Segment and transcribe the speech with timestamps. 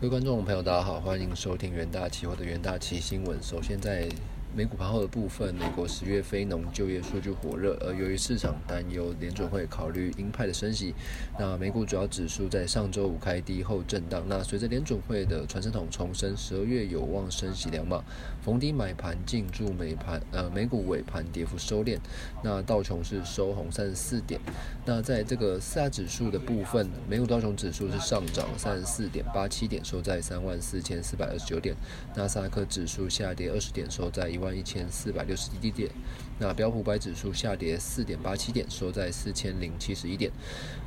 [0.00, 3.36] 各位观众朋友，大家好，欢迎收听元大期货的元大期新闻。
[3.42, 4.08] 首先在
[4.58, 10.92] 美股盘后的部分，美国十月非农就业数据火热，而由于市场担忧联准会考虑鹰派的升息，
[11.38, 14.24] 那美股主要指数在上周五开低后震荡。
[14.26, 18.02] 那随着联准会的传声筒重申，十二月有望升息两码，
[18.42, 21.96] 逢低买盘进驻美盘，呃，美股尾盘跌幅收敛。
[22.42, 24.40] 那道琼是收红三十四点。
[24.84, 31.76] 那在这个四大指数的部分，美股道琼指数是上涨三十四点八七点，收在三万四千四百二十九点。
[32.16, 34.47] 纳斯达克指数下跌二十点，收在一万。
[34.48, 35.90] 万一千四百六十一点，
[36.38, 40.32] 那标普百指数下跌四点八七点，收在四千零七十一点。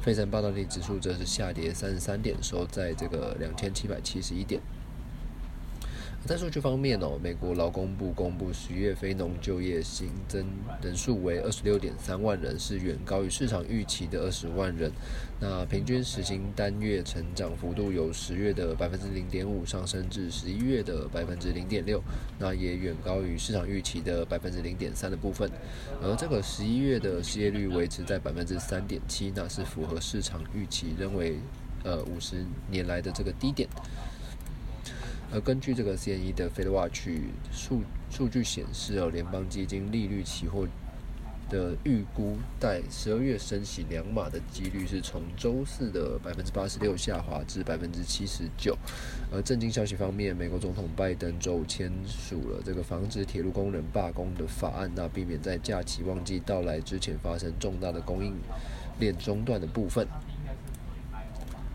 [0.02, 4.60] 费城半导体指数则是下跌三十三点，收在这个两千七百七十一点。
[6.26, 10.46] 在数据方面哦，美国劳工部公布十月非农就业新增
[10.82, 14.92] 人数为二十六点三万人，是远高于市场预期的二十万人。
[15.40, 22.02] 那平均时薪单月成长幅度由十月的百分之零点五上升至十一月的百分之零点六，
[22.38, 25.50] 那也远高于市场预期的百分之零点三的部分。
[26.04, 31.40] 而这个十一月的失业率维持在百分之三点七，那是符合市场预期，认为
[31.84, 33.68] 呃五十年来的这个低点。
[35.34, 37.08] 而根据这个 CNE 的 Fed Watch
[37.52, 40.68] 数数据显示，哦，联邦基金利率期货
[41.50, 48.78] 的预估在十二月升息两码的几率是从周四的百分之八十六下滑至百分之七十九。
[49.34, 58.34] 而震惊消息方面，美国总统拜登周五签署了这个防止铁路工人罢工的法案，那避免在假期旺季到来之前发生重大的供应
[59.00, 60.06] 链中断的部分。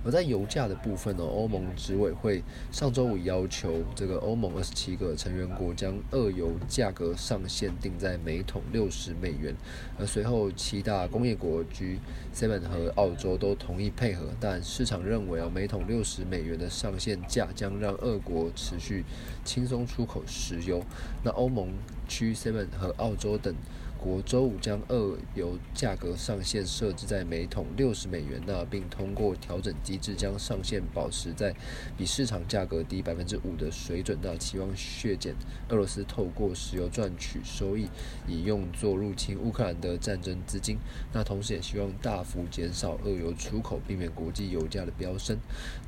[0.07, 2.41] 而在油价的部分呢，欧盟执委会
[2.71, 9.53] 上周五要求这个欧盟二十七个成员国将二油价格上限定在每桶六十美元，
[9.99, 19.05] 而随后七大工业国 G7 和澳洲都同意配合，但市场认为啊，每桶六十美元的上限价将让俄国持续
[19.45, 20.81] 轻松出口石油。
[21.25, 21.71] 那欧盟
[22.07, 23.53] 区 Seven 和澳洲等。
[23.99, 31.55] 国周五将二油价格上限设置在每桶六十美元，那并通过调整机制将上限保持在
[31.97, 35.35] 比市场价格低百分之五的水准，那期望削减
[35.69, 37.89] 俄罗斯透过石油赚取收益，
[38.29, 40.79] 以用作入侵乌克兰的战争资金。
[41.13, 45.39] 那同时也希望大幅减少俄油出口，避免国际油价的飙升。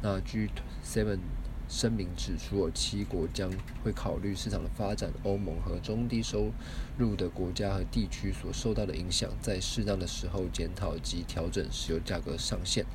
[0.02, 0.48] 那 G
[0.84, 1.18] Seven。
[1.68, 3.52] 声明指出，七国将
[3.84, 6.50] 会考虑市场的发展、欧盟和中低收
[6.96, 12.86] 入的国家和地区所受到的影响，在适当的时候检讨及调整石油价格上限。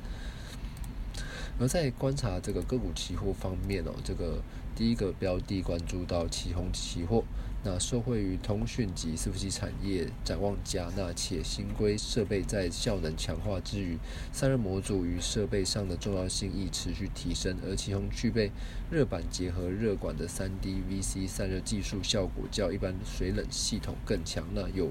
[1.58, 4.42] 而在观察这个个股期货方面哦，这个
[4.74, 7.24] 第一个标的关注到旗宏期货。
[7.66, 13.96] 那受惠于通讯及伺服器产业展望佳，那且新规设备在效能强化之余，
[14.30, 18.50] 散热模组与设备上的重要性亦持续提升，而其中具备
[18.90, 24.44] 热板结合热管的三 D VC 散热技术，效果较一般水冷系统更强。
[24.52, 24.90] 那有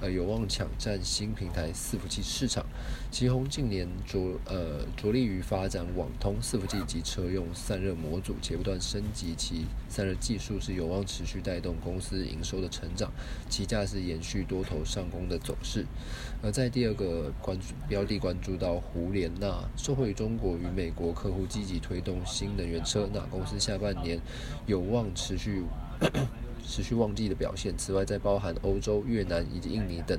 [0.00, 2.64] 呃有望抢占新平台伺服器市场。
[3.10, 12.26] 旗宏近年着呃着力于发展网通伺服器及车用散热模组，且不断升级其散热技术，是有望持续带动公司。
[12.26, 13.10] 营收的成长，
[13.48, 15.86] 其价是延续多头上攻的走势。
[16.42, 24.20] 而在第二个关注标的关注到胡莲娜，受惠于中国与美国客户积极推动新能源车，那公司下半年
[24.66, 25.62] 有望持续
[26.66, 27.72] 持续旺季的表现。
[27.76, 30.18] 此外，在包含欧洲、越南以及印尼等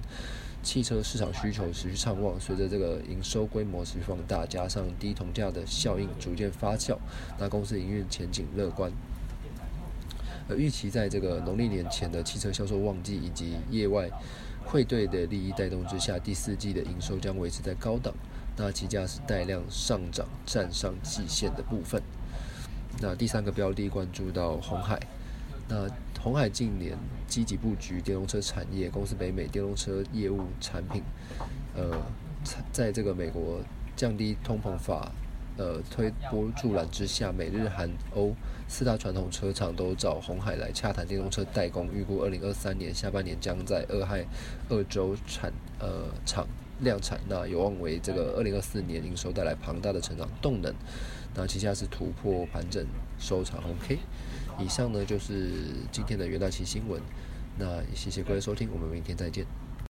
[0.63, 6.97] 汽车市场需求持续畅旺，随着这个营收规模持续放大，加上低铜价的效应逐渐发酵，
[7.37, 8.91] 那公司营运前景乐观。
[10.49, 14.09] 而预期在这个农历年前的汽车销售旺季以及业外
[14.63, 18.13] 汇兑的利益带动之下，第四季的营收将维持在高档。
[18.55, 22.01] 那其价是带量上涨，站上季线的部分。
[22.99, 24.99] 那第三个标的关注到红海。
[25.69, 25.87] 那
[26.21, 26.97] 红海近年
[27.27, 31.01] 积极布局电动车产业，公司北美电动车业务产品，
[31.75, 31.97] 呃，
[32.71, 33.61] 在这个美国
[33.95, 35.11] 降低通膨法。
[35.59, 38.31] 呃，推波助澜之下，美日韩欧
[38.67, 44.23] 四大传统车厂都找红海来洽谈电动车代工，预估二零二三年下半年将在二海
[44.69, 46.45] 二州产呃厂
[46.79, 50.73] 量产，那有望为这个二零二四年营收带来庞大的成长动能。
[51.35, 52.85] 那旗下是突破盘整
[53.19, 53.63] 收场。
[53.63, 53.99] OK，。
[54.59, 55.51] 以上呢就是
[55.91, 57.01] 今天的元大旗新闻，
[57.59, 59.45] 那谢谢各位收听，我们明天再见。